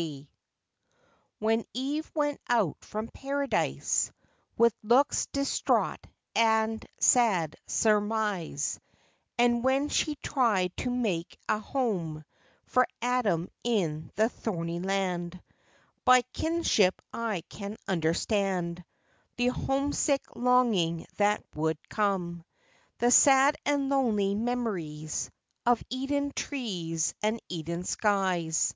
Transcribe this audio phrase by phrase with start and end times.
[0.00, 0.30] MAY.
[1.40, 4.10] When Eve went out from Paradise
[4.56, 6.00] With looks distraught
[6.34, 8.80] and sad surmise,
[9.36, 12.24] And when she tried to make a home
[12.64, 15.42] For Adam in the thorny land,
[16.06, 18.82] By kinship I can understand
[19.36, 22.42] The homesick longing that would come,
[23.00, 25.30] The sad and lonely memories
[25.66, 28.72] Of Eden trees and Eden skies.